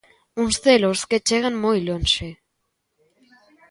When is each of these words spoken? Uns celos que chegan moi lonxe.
Uns 0.41 0.55
celos 0.63 0.99
que 1.09 1.23
chegan 1.27 1.55
moi 1.63 1.79
lonxe. 1.89 2.27